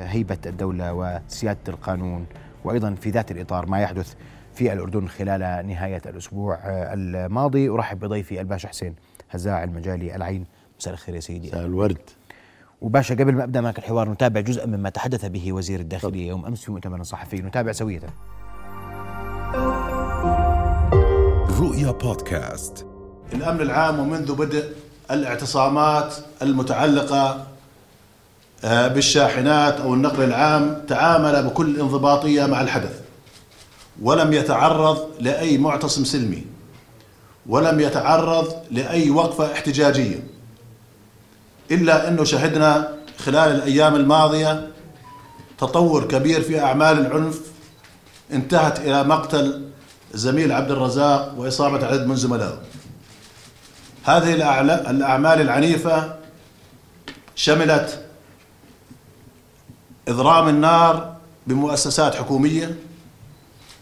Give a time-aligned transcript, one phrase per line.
[0.00, 2.26] هيبة الدولة وسيادة القانون
[2.64, 4.14] وأيضا في ذات الإطار ما يحدث
[4.54, 7.68] في الأردن خلال نهاية الأسبوع الماضي.
[7.68, 8.94] أرحب بضيفي الباشا حسين
[9.30, 10.44] هزاع المجالي العين.
[10.78, 11.48] مساء الخير يا سيدي.
[11.48, 11.98] مساء الورد.
[12.80, 16.64] وباشا قبل ما أبدأ معك الحوار نتابع جزءا مما تحدث به وزير الداخلية يوم أمس
[16.64, 17.36] في مؤتمر صحفي.
[17.36, 18.00] نتابع سوية.
[21.60, 22.86] رؤيا بودكاست.
[23.32, 24.64] الأمن العام ومنذ بدء
[25.10, 27.46] الاعتصامات المتعلقة
[28.64, 33.00] بالشاحنات أو النقل العام تعامل بكل انضباطية مع الحدث
[34.02, 36.46] ولم يتعرض لأي معتصم سلمي
[37.46, 40.24] ولم يتعرض لأي وقفة احتجاجية
[41.70, 42.88] إلا إنه شهدنا
[43.18, 44.68] خلال الأيام الماضية
[45.58, 47.40] تطور كبير في أعمال العنف
[48.32, 49.68] انتهت إلى مقتل
[50.14, 52.58] الزميل عبد الرزاق وإصابة عدد من زملائه.
[54.04, 54.34] هذه
[54.90, 56.16] الأعمال العنيفة
[57.34, 58.09] شملت
[60.10, 61.14] إضرام النار
[61.46, 62.76] بمؤسسات حكومية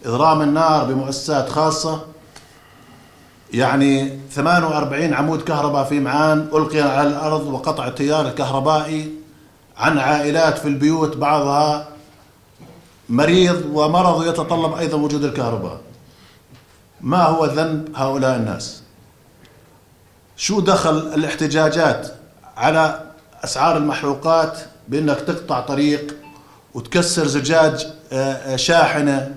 [0.05, 2.05] إضرام النار بمؤسسات خاصة.
[3.53, 9.13] يعني 48 عمود كهرباء في معان ألقي على الأرض وقطع التيار الكهربائي
[9.77, 11.87] عن عائلات في البيوت بعضها
[13.09, 15.81] مريض ومرض يتطلب أيضا وجود الكهرباء.
[17.01, 18.83] ما هو ذنب هؤلاء الناس؟
[20.37, 22.13] شو دخل الاحتجاجات
[22.57, 23.01] على
[23.43, 26.18] أسعار المحروقات بأنك تقطع طريق
[26.73, 29.35] وتكسر زجاج آه، آه، شاحنة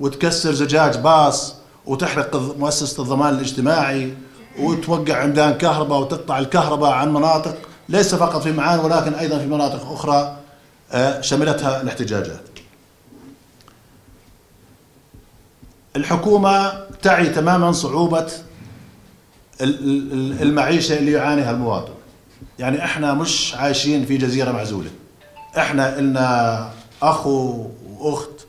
[0.00, 1.54] وتكسر زجاج باص
[1.86, 4.14] وتحرق مؤسسة الضمان الاجتماعي
[4.58, 7.56] وتوقع عمدان كهرباء وتقطع الكهرباء عن مناطق
[7.88, 10.36] ليس فقط في معان ولكن أيضا في مناطق أخرى
[10.92, 12.42] آه، شملتها الاحتجاجات.
[15.96, 16.72] الحكومة
[17.02, 18.26] تعي تماما صعوبة
[19.60, 21.92] المعيشة اللي يعانيها المواطن.
[22.58, 24.90] يعني إحنا مش عايشين في جزيرة معزولة.
[25.58, 26.70] إحنا إلنا
[27.02, 27.66] أخو
[27.98, 28.46] وأخت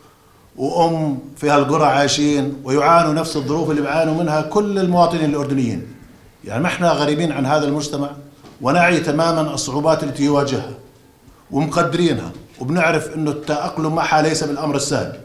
[0.58, 5.88] وأم في هالقرى عايشين ويعانوا نفس الظروف اللي بيعانوا منها كل المواطنين الأردنيين.
[6.46, 8.10] يعني ما إحنا غريبين عن هذا المجتمع
[8.62, 10.74] ونعي تماما الصعوبات التي يواجهها
[11.52, 15.20] ومقدرينها وبنعرف إنه التأقلم معها ليس بالأمر السهل.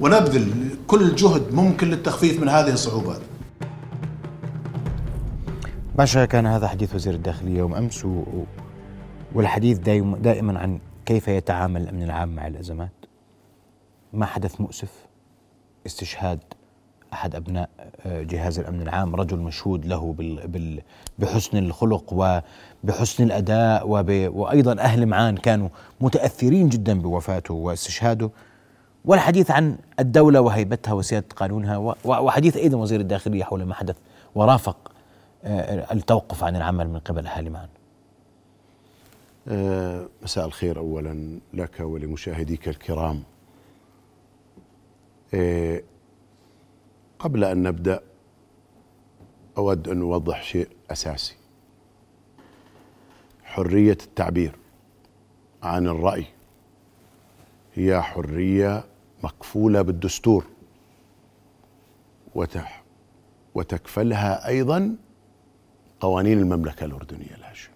[0.00, 3.20] ونبذل كل جهد ممكن للتخفيف من هذه الصعوبات.
[5.98, 8.24] باشا كان هذا حديث وزير الداخلية يوم أمس و...
[9.36, 12.90] والحديث دائما عن كيف يتعامل الأمن العام مع الأزمات.
[14.12, 15.06] ما حدث مؤسف؟
[15.86, 16.38] استشهاد
[17.12, 17.68] أحد أبناء
[18.06, 20.82] آه، جهاز الأمن العام رجل مشهود له بال بال
[21.18, 25.68] بحسن الخلق وبحسن الأداء وب وأيضا أهل معان كانوا
[26.00, 28.30] متأثرين جدا بوفاته واستشهاده.
[29.04, 33.96] والحديث عن الدولة وهيبتها وسياده قانونها وحديث أيضا وزير الداخلية حول ما حدث
[34.34, 34.92] ورافق
[35.44, 37.68] آه، التوقف عن العمل من قبل اهالي معان.
[39.48, 43.22] آه، مساء الخير اولا لك ولمشاهديك الكرام.
[45.34, 45.84] إيه،
[47.18, 48.00] قبل أن نبدأ
[49.58, 51.36] أود أن أوضح شيء أساسي.
[53.44, 54.52] حرية التعبير
[55.62, 56.26] عن الرأي
[57.74, 58.84] هي حرية
[59.24, 60.46] مكفولة بالدستور
[63.54, 64.96] وتكفلها أيضا
[66.00, 67.75] قوانين المملكة الأردنية الهاشمية.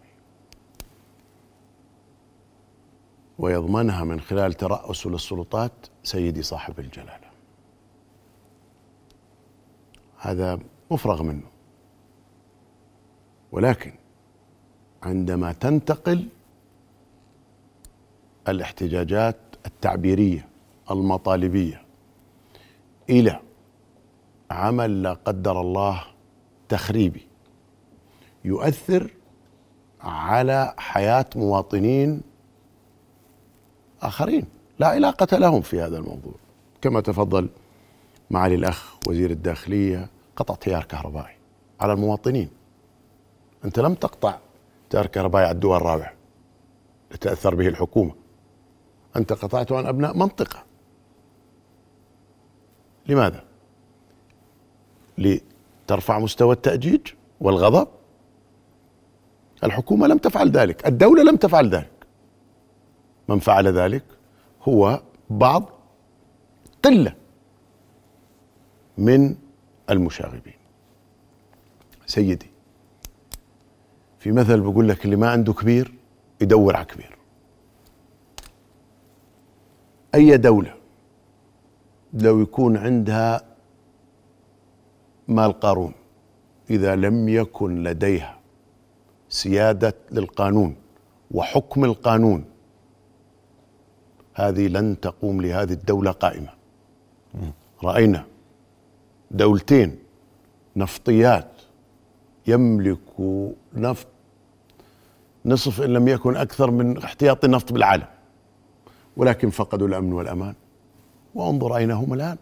[3.40, 7.30] ويضمنها من خلال ترأسه للسلطات سيدي صاحب الجلالة.
[10.18, 10.58] هذا
[10.90, 11.46] مفرغ منه.
[13.52, 13.92] ولكن
[15.02, 16.28] عندما تنتقل
[18.48, 19.36] الاحتجاجات
[19.66, 20.48] التعبيرية
[20.90, 21.82] المطالبية
[23.10, 23.40] إلى
[24.50, 26.04] عمل لا قدر الله
[26.68, 27.26] تخريبي
[28.44, 29.10] يؤثر
[30.00, 32.29] على حياة مواطنين
[34.02, 34.46] آخرين.
[34.78, 36.34] لا علاقة لهم في هذا الموضوع.
[36.82, 37.48] كما تفضل
[38.30, 41.36] معالي الأخ وزير الداخلية قطع تيار كهربائي
[41.80, 42.50] على المواطنين.
[43.64, 44.38] أنت لم تقطع
[44.90, 46.12] تيار كهربائي على الدول الرابع
[47.10, 48.14] لتأثر به الحكومة.
[49.16, 50.64] أنت قطعته عن أبناء منطقة.
[53.06, 53.44] لماذا؟
[55.18, 57.00] لترفع مستوى التأجيج
[57.40, 57.88] والغضب؟
[59.64, 60.86] الحكومة لم تفعل ذلك.
[60.86, 61.99] الدولة لم تفعل ذلك.
[63.30, 64.04] من فعل ذلك
[64.62, 65.70] هو بعض
[66.84, 67.14] قلة
[68.98, 69.36] من
[69.90, 70.60] المشاغبين.
[72.06, 72.50] سيدي
[74.18, 75.94] في مثل بقول لك اللي ما عنده كبير
[76.40, 77.18] يدور على كبير.
[80.14, 80.74] أي دولة
[82.12, 83.40] لو يكون عندها
[85.28, 85.92] مال قارون
[86.70, 88.38] إذا لم يكن لديها
[89.28, 90.76] سيادة للقانون
[91.30, 92.44] وحكم القانون
[94.48, 96.48] هذه لن تقوم لهذه الدولة قائمة.
[97.84, 98.24] رأينا
[99.30, 99.98] دولتين
[100.76, 101.50] نفطيات
[102.46, 102.98] يملك
[103.74, 104.06] نفط
[105.44, 108.06] نصف إن لم يكن أكثر من احتياطي النفط بالعالم
[109.16, 110.54] ولكن فقدوا الأمن والأمان.
[111.34, 112.36] وانظر أين هم الآن.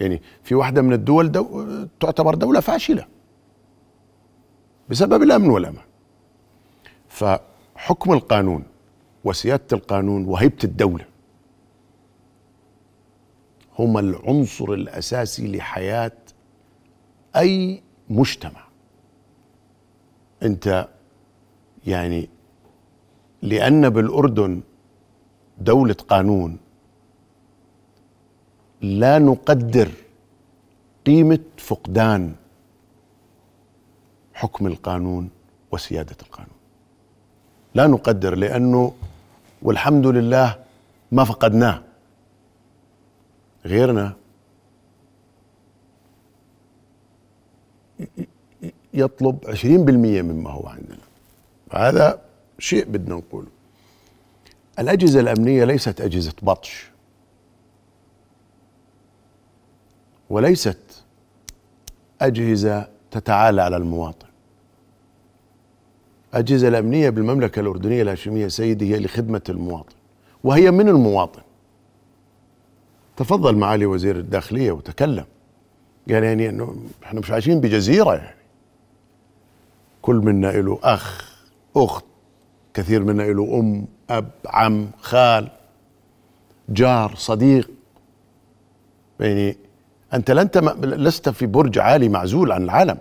[0.00, 1.66] يعني في واحدة من الدول دو
[2.00, 3.06] تعتبر دولة فاشلة
[4.88, 5.84] بسبب الأمن والأمان.
[7.08, 8.64] فحكم القانون
[9.24, 11.04] وسيادة القانون وهيبة الدولة
[13.78, 16.12] هما العنصر الأساسي لحياة
[17.36, 18.64] أي مجتمع.
[20.42, 20.88] أنت
[21.86, 22.28] يعني
[23.42, 24.60] لأن بالأردن
[25.58, 26.58] دولة قانون
[28.82, 29.90] لا نقدر
[31.06, 32.34] قيمة فقدان
[34.34, 35.30] حكم القانون
[35.72, 36.54] وسيادة القانون.
[37.74, 38.92] لا نقدر لأنه
[39.62, 40.64] والحمد لله
[41.12, 41.82] ما فقدناه.
[43.64, 44.16] غيرنا.
[48.94, 51.04] يطلب 20% مما هو عندنا.
[51.72, 52.20] هذا
[52.58, 53.48] شيء بدنا نقوله.
[54.78, 56.90] الأجهزة الأمنية ليست أجهزة بطش.
[60.30, 61.04] وليست
[62.20, 64.29] أجهزة تتعالى على المواطن.
[66.32, 69.94] الأجهزة الأمنية بالمملكة الأردنية الهاشمية سيدي هي لخدمة المواطن
[70.44, 71.42] وهي من المواطن.
[73.16, 75.24] تفضل معالي وزير الداخلية وتكلم.
[76.08, 78.36] قال يعني إنه إحنا مش عايشين بجزيرة يعني.
[80.02, 81.36] كل منا له أخ
[81.76, 82.04] أخت
[82.74, 85.48] كثير منا له أم أب عم خال
[86.68, 87.70] جار صديق.
[89.20, 89.56] يعني
[90.14, 92.98] أنت لنت لست في برج عالي معزول عن العالم.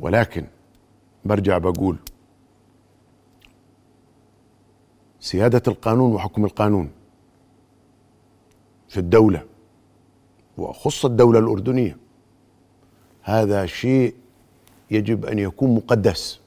[0.00, 0.44] ولكن
[1.28, 1.96] برجع بقول
[5.20, 6.90] سيادة القانون وحكم القانون
[8.88, 9.44] في الدولة
[10.58, 11.96] وخص الدولة الأردنية
[13.22, 14.14] هذا شيء
[14.90, 16.40] يجب أن يكون مقدس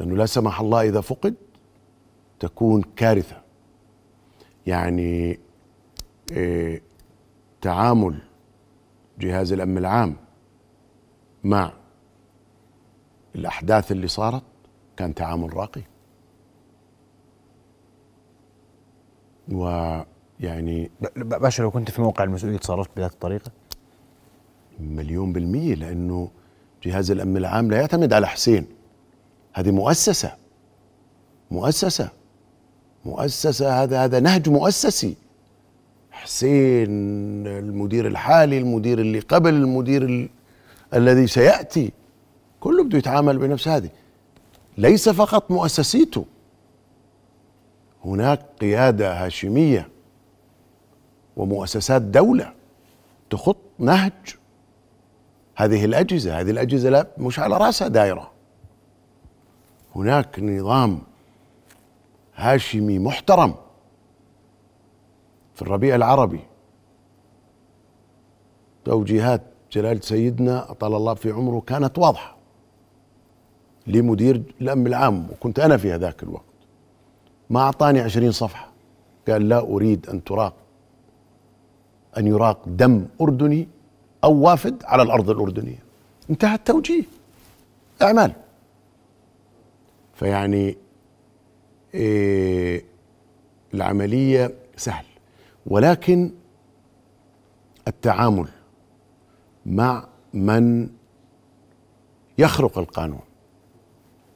[0.00, 1.34] لأنه لا سمح الله إذا فقد
[2.40, 3.40] تكون كارثة
[4.66, 5.38] يعني
[6.32, 6.82] إيه
[7.60, 8.18] تعامل
[9.18, 10.16] جهاز الأمن العام
[11.44, 11.72] مع
[13.34, 14.42] الأحداث اللي صارت
[14.96, 15.82] كان تعامل راقي.
[19.52, 23.50] ويعني باشا لو كنت في موقع المسؤولية تصرفت بهذه الطريقة؟
[24.80, 26.30] مليون بالمية لأنه
[26.82, 28.66] جهاز الأمن العام لا يعتمد على حسين.
[29.52, 30.36] هذه مؤسسة.
[31.50, 32.10] مؤسسة.
[33.04, 35.16] مؤسسة هذا هذا نهج مؤسسي.
[36.10, 40.28] حسين المدير الحالي المدير اللي قبل المدير ال...
[40.94, 41.92] الذي سيأتي.
[42.60, 43.90] كله بده يتعامل بنفس هذه.
[44.78, 46.24] ليس فقط مؤسسيته.
[48.04, 49.88] هناك قيادة هاشمية
[51.36, 52.52] ومؤسسات دولة
[53.30, 54.12] تخط نهج
[55.56, 56.40] هذه الأجهزة.
[56.40, 58.30] هذه الأجهزة لا مش على رأسها دائرة.
[59.96, 61.02] هناك نظام
[62.34, 63.54] هاشمي محترم
[65.54, 66.40] في الربيع العربي.
[68.84, 69.42] توجيهات
[69.72, 72.39] جلالة سيدنا أطال الله في عمره كانت واضحة.
[73.90, 76.44] لمدير الأمن العام وكنت أنا في هذاك الوقت.
[77.50, 78.70] ما أعطاني عشرين صفحة.
[79.28, 80.54] قال لا أريد أن تراق
[82.18, 83.68] أن يراق دم أردني
[84.24, 85.82] أو وافد على الأرض الأردنية.
[86.30, 87.02] انتهى التوجيه.
[88.02, 88.32] أعمال.
[90.14, 90.76] فيعني
[91.94, 92.84] إيه
[93.74, 95.04] العملية سهل.
[95.66, 96.30] ولكن
[97.88, 98.48] التعامل
[99.66, 100.88] مع من
[102.38, 103.20] يخرق القانون.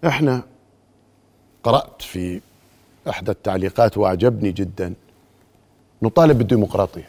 [0.07, 0.43] إحنا
[1.63, 2.41] قرأت في
[3.09, 4.95] احدى التعليقات واعجبني جدا.
[6.03, 7.09] نطالب بالديمقراطية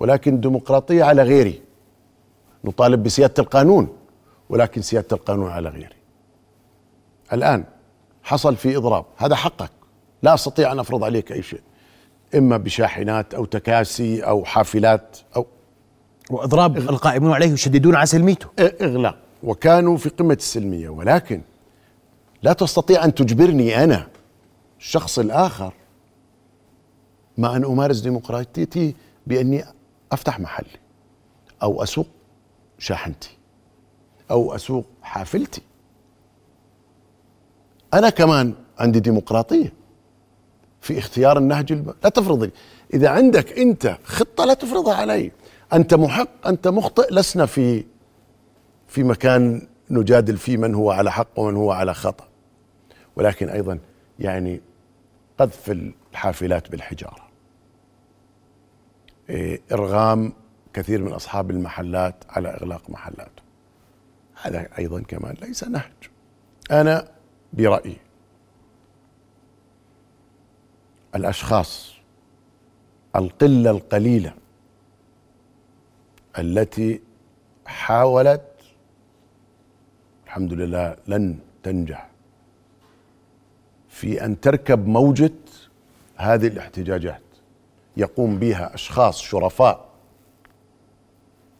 [0.00, 1.60] ولكن الديمقراطية على غيري.
[2.64, 3.96] نطالب بسيادة القانون
[4.48, 5.96] ولكن سيادة القانون على غيري.
[7.32, 7.64] الآن
[8.22, 9.70] حصل في إضراب هذا حقك.
[10.22, 11.60] لا أستطيع أن أفرض عليك أي شيء
[12.34, 15.46] إما بشاحنات أو تكاسي أو حافلات أو
[16.30, 19.18] وإضراب القائمون عليه يشددون على سلميته إغلاق.
[19.42, 21.40] وكانوا في قمة السلمية ولكن
[22.42, 24.06] لا تستطيع أن تجبرني أنا
[24.78, 25.72] الشخص الآخر
[27.38, 28.94] مع أن أمارس ديمقراطيتي
[29.26, 29.64] بأني
[30.12, 30.78] أفتح محلي
[31.62, 32.06] أو أسوق
[32.78, 33.36] شاحنتي
[34.30, 35.62] أو أسوق حافلتي.
[37.94, 39.72] أنا كمان عندي ديمقراطية
[40.80, 41.94] في اختيار النهج الب...
[42.04, 42.50] لا تفرض لي
[42.94, 45.32] إذا عندك أنت خطة لا تفرضها علي
[45.72, 47.84] أنت محق أنت مخطئ لسنا في
[48.88, 52.28] في مكان نجادل فيه من هو على حق ومن هو على خطأ.
[53.16, 53.78] ولكن أيضا
[54.18, 54.60] يعني
[55.38, 57.28] قذف الحافلات بالحجارة.
[59.30, 60.32] إيه، إرغام
[60.72, 63.48] كثير من أصحاب المحلات على إغلاق محلاتهم
[64.42, 65.92] هذا أيضا كمان ليس نهج.
[66.70, 67.08] أنا
[67.52, 67.96] برأيي
[71.14, 71.94] الأشخاص
[73.16, 74.34] القلة القليلة
[76.38, 77.00] التي
[77.66, 78.42] حاولت
[80.38, 82.08] الحمد لله لن تنجح.
[83.88, 85.32] في أن تركب موجة
[86.16, 87.22] هذه الاحتجاجات
[87.96, 89.84] يقوم بها أشخاص شرفاء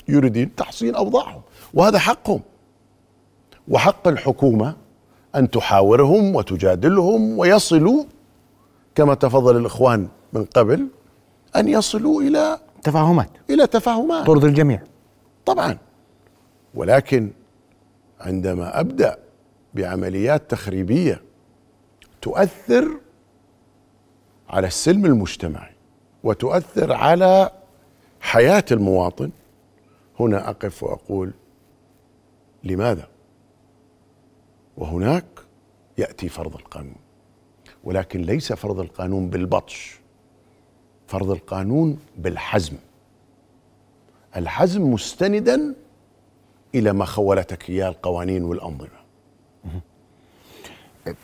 [0.08, 1.40] يريدون تحسين أوضاعهم
[1.74, 2.40] وهذا حقهم.
[3.68, 4.76] وحق الحكومة
[5.34, 8.04] أن تحاورهم وتجادلهم ويصلوا
[8.94, 10.88] كما تفضل الإخوان من قبل
[11.56, 13.30] أن يصلوا إلى تفاهمات.
[13.50, 14.26] إلى تفاهمات.
[14.26, 14.82] ترضي الجميع.
[15.46, 15.78] طبعا.
[16.74, 17.30] ولكن
[18.20, 19.18] عندما أبدأ
[19.74, 21.22] بعمليات تخريبية
[22.22, 23.00] تؤثر
[24.48, 25.72] على السلم المجتمعي
[26.24, 27.50] وتؤثر على
[28.20, 29.30] حياة المواطن
[30.20, 31.32] هنا أقف وأقول
[32.64, 33.08] لماذا؟
[34.76, 35.24] وهناك
[35.98, 36.96] يأتي فرض القانون
[37.84, 39.98] ولكن ليس فرض القانون بالبطش
[41.06, 42.76] فرض القانون بالحزم.
[44.36, 45.74] الحزم مستندا
[46.74, 48.98] إلى ما خولتك اياه القوانين والأنظمة.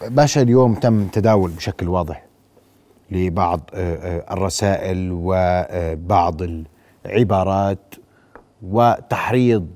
[0.08, 2.24] باشا اليوم تم تداول بشكل واضح
[3.10, 6.40] لبعض آه، آه، الرسائل وبعض
[7.06, 7.94] العبارات
[8.62, 9.66] وتحريض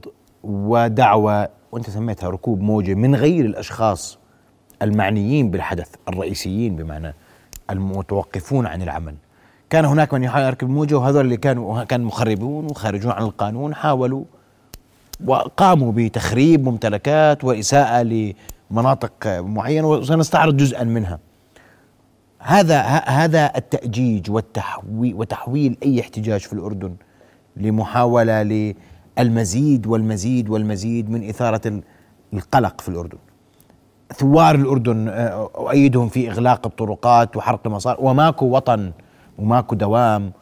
[0.43, 4.19] ودعوة وأنت سميتها ركوب موجة من غير الأشخاص
[4.83, 7.15] المعنيين بالحدث الرئيسيين بمعنى
[7.71, 9.15] المتوقفون عن العمل.
[9.71, 14.25] كان هناك من يحاول يركب موجة وهذول اللي كانوا كان مخربون وخارجون عن القانون حاولوا
[15.27, 18.03] وقاموا بتخريب ممتلكات وإساءة
[18.71, 21.19] لمناطق معينة وسنستعرض جزءا منها.
[22.39, 26.95] هذا هذا التأجيج والتحويل وتحويل أي احتجاج في الأردن
[27.57, 28.43] لمحاولة
[29.19, 31.81] للمزيد والمزيد والمزيد من إثارة
[32.35, 33.19] القلق في الأردن.
[34.15, 38.93] ثوار الأردن آه، أؤيدهم في إغلاق الطرقات وحرق المصاري وماكو وطن
[39.39, 40.33] وماكو دوام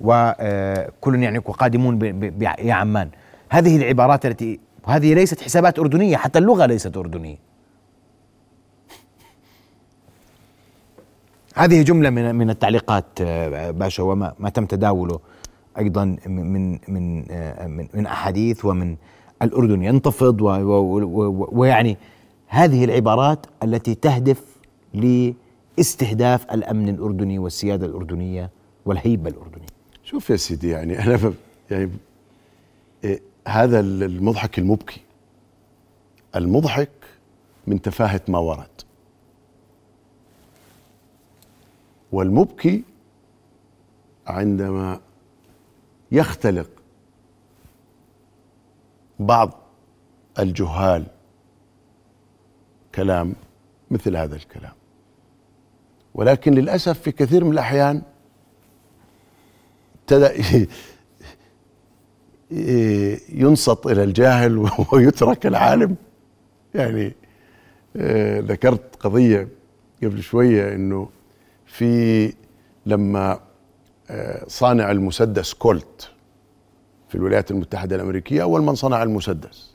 [0.00, 2.02] وكل يعني قادمون
[2.58, 3.08] يا عمان
[3.54, 7.36] هذه العبارات التي هذه ليست حسابات أردنية حتى اللغة ليست أردنية.
[11.54, 15.20] هذه جملة من من التعليقات آه، باشا وما ما تم تداوله
[15.78, 18.96] أيضا من من آه، من, من أحاديث ومن
[19.42, 20.40] الأردن ينتفض
[21.52, 21.96] ويعني
[22.46, 24.42] هذه العبارات التي تهدف
[24.94, 28.50] لاستهداف الأمن الأردني والسيادة الأردنية
[28.86, 29.66] والهيبة الأردنية.
[30.04, 31.32] شوف يا سيدي يعني أنا
[31.70, 31.90] يعني
[33.04, 35.00] إيه هذا المضحك المبكي.
[36.36, 36.90] المضحك
[37.66, 38.66] من تفاهة ما ورد.
[42.12, 42.84] والمبكي
[44.26, 45.00] عندما
[46.12, 46.70] يختلق
[49.18, 49.50] بعض
[50.38, 51.06] الجهال
[52.94, 53.34] كلام
[53.90, 54.74] مثل هذا الكلام.
[56.14, 58.02] ولكن للأسف في كثير من الأحيان
[63.28, 65.96] ينصت إلى الجاهل ويترك العالم.
[66.74, 67.14] يعني
[67.96, 69.48] آه، ذكرت قضية
[70.02, 71.08] قبل شوية إنه
[71.66, 72.32] في
[72.86, 73.40] لما
[74.10, 76.10] آه، صانع المسدس كولت
[77.08, 79.74] في الولايات المتحدة الأمريكية أول من صنع المسدس.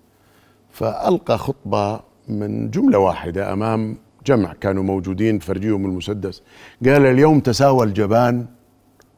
[0.72, 6.44] فألقى خطبة من جملة واحدة أمام جمع كانوا موجودين فرجيهم المسدس.
[6.86, 8.46] قال اليوم تساوى الجبان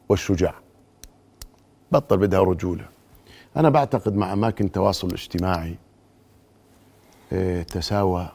[0.08, 0.54] والشجاع.
[1.92, 2.91] بطل بدها رجولة.
[3.56, 5.76] أنا بعتقد مع أماكن التواصل الاجتماعي
[7.32, 8.28] آه، تساوى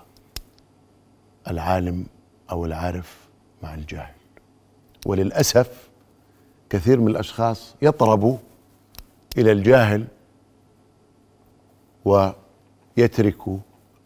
[1.48, 2.06] العالم
[2.52, 3.28] أو العارف
[3.64, 4.14] مع الجاهل.
[5.06, 5.90] وللأسف
[6.70, 8.38] كثير من الأشخاص يطربوا
[9.38, 10.08] إلى الجاهل
[12.06, 13.58] ويتركوا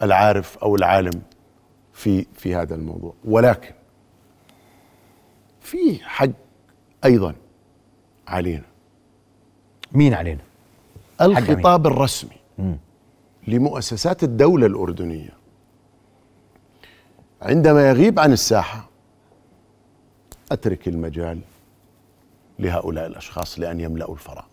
[0.01, 1.21] العارف أو العالم
[1.93, 3.13] في في هذا الموضوع.
[3.25, 3.73] ولكن
[5.61, 6.29] في حق
[7.05, 7.35] أيضا
[8.27, 8.65] علينا.
[9.91, 10.50] مين علينا؟
[11.21, 12.37] الخطاب الرسمي
[13.47, 15.29] لمؤسسات الدولة الأردنية.
[17.41, 18.89] عندما يغيب عن الساحة
[20.51, 21.39] أترك المجال
[22.59, 24.45] لهؤلاء الأشخاص لأن يملأوا الفراغ.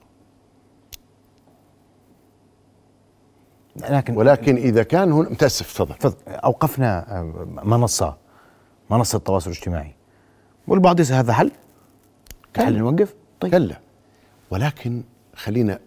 [3.77, 6.13] لكن ولكن إذا كان هنا متأسف تفضل.
[6.29, 7.23] أوقفنا آه،
[7.65, 8.17] منصة
[8.91, 9.95] منصة تواصل اجتماعي
[10.69, 11.51] والبعض يسأل هذا حل؟
[12.57, 13.53] حل نوقف؟ طيب.
[13.53, 13.81] كلا.
[14.51, 15.03] ولكن
[15.35, 15.79] خلينا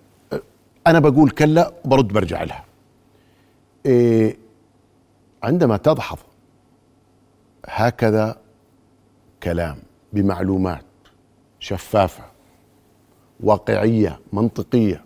[0.87, 2.65] أنا بقول كلا وبرد برجع لها.
[3.85, 4.37] إيه
[5.43, 6.17] عندما تدحض
[7.65, 8.37] هكذا
[9.43, 9.77] كلام
[10.13, 10.85] بمعلومات
[11.59, 12.23] شفافة
[13.39, 15.05] واقعية منطقية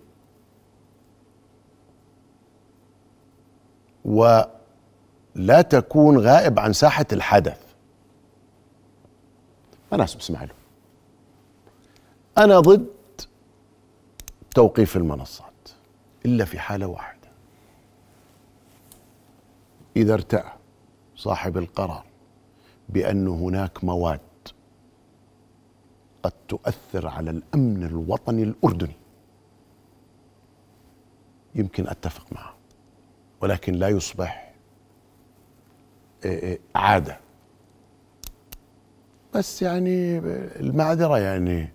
[4.06, 7.66] ولا تكون غائب عن ساحة الحدث.
[9.92, 10.54] ما ناس بسمع له
[12.38, 12.88] أنا ضد
[14.56, 15.45] توقيف المنصات
[16.26, 17.28] إلا في حالة واحدة.
[19.96, 20.52] إذا ارتأى
[21.16, 22.04] صاحب القرار
[22.90, 24.20] بأن هناك مواد
[26.24, 28.96] قد تؤثر على الأمن الوطني الأردني
[31.56, 32.54] يمكن أتفق معه
[33.42, 34.54] ولكن لا يصبح
[36.26, 37.18] إيه إيه عادة.
[39.34, 40.18] بس يعني
[40.60, 41.70] المعذرة يعني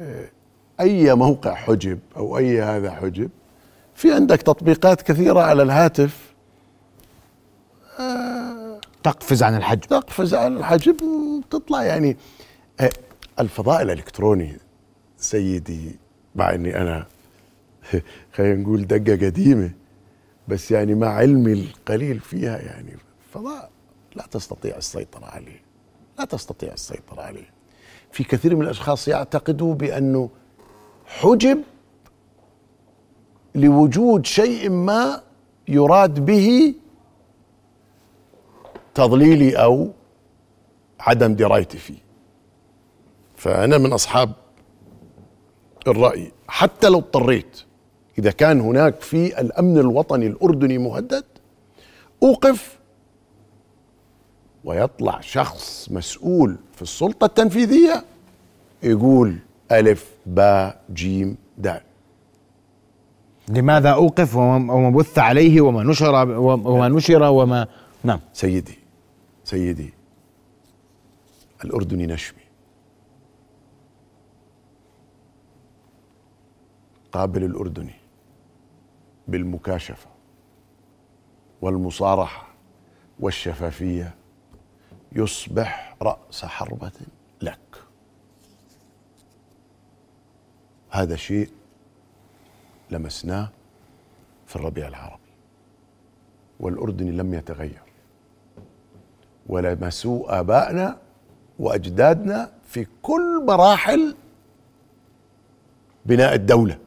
[0.00, 0.32] إيه
[0.80, 3.30] أي موقع حجب أو أي هذا حجب
[3.94, 6.32] في عندك تطبيقات كثيرة على الهاتف.
[9.02, 9.80] تقفز عن الحجم.
[9.80, 12.16] تقفز على الحجب وتطلع يعني.
[12.80, 12.90] آه،
[13.40, 14.56] الفضاء الإلكتروني
[15.16, 15.98] سيدي
[16.34, 17.06] مع إني أنا
[18.34, 19.70] خلينا نقول دقة قديمة
[20.48, 22.96] بس يعني مع علمي القليل فيها يعني
[23.28, 23.70] الفضاء
[24.16, 25.60] لا تستطيع السيطرة عليه.
[26.18, 27.50] لا تستطيع السيطرة عليه.
[28.12, 30.30] في كثير من الأشخاص يعتقدوا بأنه
[31.06, 31.62] حجب
[33.54, 35.22] لوجود شيء ما
[35.68, 36.74] يراد به
[38.94, 39.90] تضليلي أو
[41.00, 41.98] عدم درايتي فيه.
[43.36, 44.32] فأنا من أصحاب
[45.86, 46.32] الرأي.
[46.48, 47.62] حتى لو اضطريت
[48.18, 51.24] إذا كان هناك في الأمن الوطني الأردني مهدد
[52.22, 52.78] أوقف
[54.64, 58.04] ويطلع شخص مسؤول في السلطة التنفيذية
[58.82, 59.38] يقول
[59.72, 61.80] ألف باء جيم دال.
[63.48, 67.68] لماذا أوقف وما وما بث عليه وما نشر وما نشر وما
[68.04, 68.20] نعم.
[68.32, 68.78] سيدي
[69.44, 69.94] سيدي
[71.64, 72.42] الأردني نشمي.
[77.12, 77.94] قابل الأردني
[79.28, 80.06] بالمكاشفة
[81.62, 82.46] والمصارحة
[83.20, 84.14] والشفافية
[85.12, 86.92] يصبح رأس حربة
[87.42, 87.58] لك.
[90.90, 91.50] هذا شيء
[92.92, 93.48] لمسناه
[94.46, 95.22] في الربيع العربي.
[96.60, 97.82] والأردني لم يتغير.
[99.46, 100.98] ولمسوا آبائنا
[101.58, 104.16] وأجدادنا في كل مراحل
[106.06, 106.78] بناء الدولة.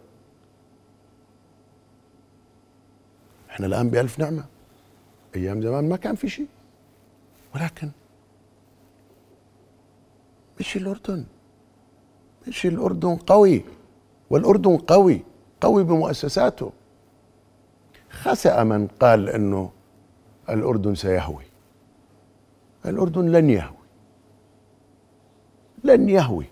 [3.49, 4.45] إحنا الآن بألف نعمة.
[5.35, 6.47] أيام زمان ما كان في شيء.
[7.55, 7.91] ولكن
[10.59, 11.25] مش الأردن.
[12.47, 13.63] مش الأردن قوي.
[14.29, 15.21] والأردن قوي.
[15.61, 16.71] قوي بمؤسساته.
[18.09, 19.71] خسأ من قال أنه
[20.49, 21.43] الأردن سيهوي.
[22.85, 23.85] الأردن لن يهوي.
[25.83, 26.45] لن يهوي.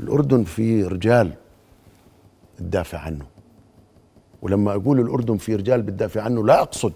[0.00, 1.32] الأردن فيه رجال
[2.58, 3.26] تدافع عنه.
[4.42, 6.92] ولما أقول الأردن فيه رجال بتدافع عنه لا أقصد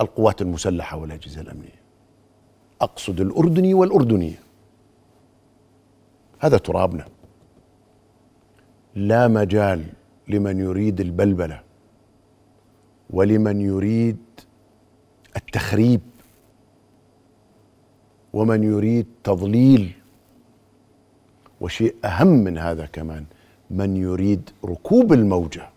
[0.00, 1.80] القوات المسلحة والأجهزة الأمنية.
[2.80, 4.38] أقصد الأردني والأردنية.
[6.38, 7.06] هذا ترابنا.
[8.96, 9.84] لا مجال
[10.28, 11.60] لمن يريد البلبلة
[13.10, 14.16] ولمن يريد
[15.36, 16.00] التخريب
[18.32, 19.92] ومن يريد تضليل
[21.60, 23.24] وشيء أهم من هذا كمان
[23.70, 25.68] من يريد ركوب الموجة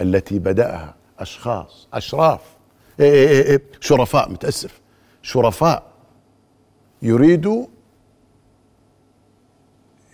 [0.00, 2.56] التي بدأها أشخاص أشراف.
[3.00, 4.80] إيه إيه إيه إيه شرفاء متأسف.
[5.22, 5.82] شرفاء
[7.02, 7.66] يريدوا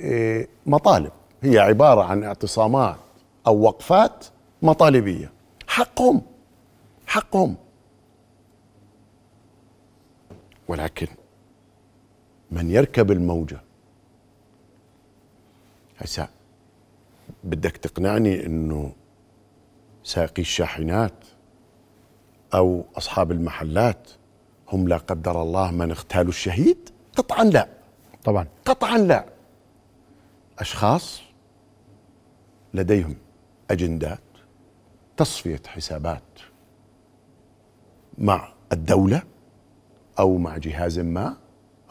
[0.00, 1.12] إيه مطالب.
[1.44, 2.96] هي عبارة عن اعتصامات
[3.46, 4.26] أو وقفات
[4.62, 5.32] مطالبية.
[5.68, 6.22] حقهم
[7.06, 7.56] حقهم.
[10.68, 11.06] ولكن
[12.50, 13.60] من يركب الموجة.
[15.98, 16.28] هسا
[17.44, 18.92] بدك تقنعني إنه
[20.04, 21.24] ساقي الشاحنات
[22.54, 24.10] أو أصحاب المحلات
[24.68, 27.68] هم لا قدر الله من اغتالوا الشهيد؟ قطعا لا.
[28.24, 28.46] طبعا.
[28.64, 29.24] قطعا لا.
[30.58, 31.23] أشخاص
[32.74, 33.16] لديهم
[33.70, 34.20] أجندات
[35.16, 36.22] تصفية حسابات
[38.18, 39.22] مع الدولة
[40.18, 41.36] أو مع جهاز ما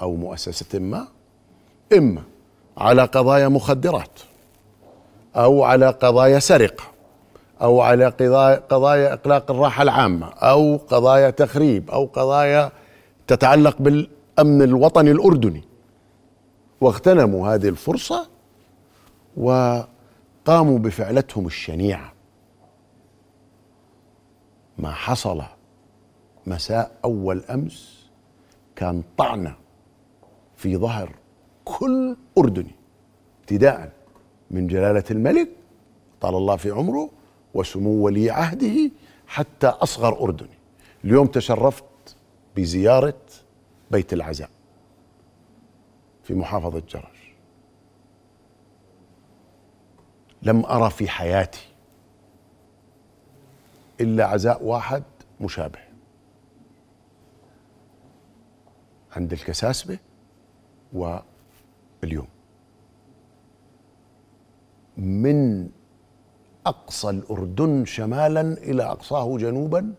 [0.02, 1.08] أو مؤسسة ما
[1.98, 2.24] إما
[2.78, 4.19] على قضايا مخدرات
[5.36, 6.84] أو على قضايا سرقة
[7.62, 8.06] أو على
[8.69, 12.72] قضايا اقلاق الراحة العامة أو قضايا تخريب أو قضايا
[13.28, 15.63] تتعلق بالأمن الوطني الأردني.
[16.82, 18.28] واغتنموا هذه الفرصة
[20.47, 22.13] وقاموا بفعلتهم الشنيعة.
[24.77, 25.43] ما حصل
[26.47, 28.10] مساء أول أمس
[28.75, 29.56] كان طعنه
[30.56, 31.15] في ظهر
[31.65, 32.75] كل أردني
[33.41, 33.91] ابتداء
[34.51, 35.49] من جلالة الملك
[36.21, 37.10] طال الله في عمره
[37.53, 38.91] وسمو ولي عهده
[39.27, 40.58] حتى أصغر أردني.
[41.06, 42.15] اليوم تشرفت
[42.56, 43.21] بزيارة
[43.91, 44.49] بيت العزاء
[46.23, 47.23] في محافظة جرش.
[50.43, 51.67] لم أرى في حياتي
[54.01, 55.03] إلا عزاء واحد
[55.41, 55.79] مشابه.
[59.15, 59.97] عند الكساسبة
[60.93, 62.27] واليوم.
[64.97, 65.69] من
[66.65, 69.93] أقصى الأردن شمالا إلى أقصاه جنوبا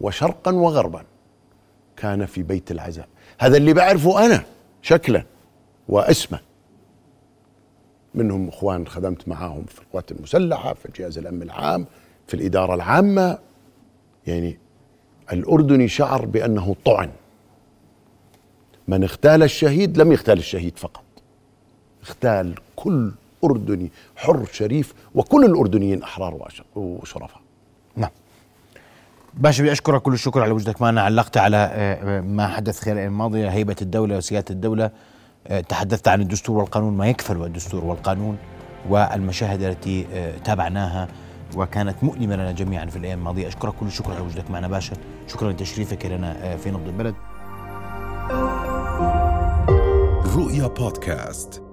[0.00, 1.04] وشرقا وغربا
[1.96, 3.08] كان في بيت العزاء.
[3.38, 4.44] هذا اللي بعرفه أنا
[4.82, 5.24] شكلا
[5.88, 6.38] واسما.
[8.14, 11.86] منهم إخوان خدمت معاهم في القوات المسلحة في الجهاز الأمن العام
[12.26, 13.38] في الإدارة العامة.
[14.26, 14.58] يعني
[15.32, 17.10] الأردني شعر بأنه طعن.
[18.88, 21.02] من اغتال الشهيد لم يغتال الشهيد فقط.
[22.08, 23.12] اغتال كل
[23.44, 27.40] أردني حر شريف وكل الأردنيين أحرار وشرفاء.
[27.96, 28.10] نعم.
[29.34, 31.02] باشا بدي أشكرك كل الشكر على وجودك معنا.
[31.02, 34.90] علقت على آه، ما حدث خلال الماضيه هيبة الدولة وسيادة الدولة.
[35.68, 38.36] تحدثت عن الدستور والقانون ما يكفل الدستور والقانون
[38.88, 41.08] والمشاهد التي آه، تابعناها
[41.56, 43.48] وكانت مؤلمة لنا جميعا في الأيام الماضية.
[43.48, 44.96] أشكرك كل الشكر على وجودك معنا باشا.
[45.26, 47.14] شكرا لتشريفك لنا آه، في نبض البلد.
[50.36, 51.69] رؤيا بودكاست.